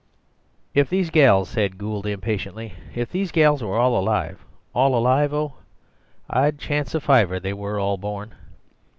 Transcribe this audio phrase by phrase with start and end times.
[0.73, 4.43] "If these gals," said Gould impatiently—"if these gals were all alive
[4.73, 5.57] (all alive O!)
[6.27, 8.33] I'd chance a fiver they were all born."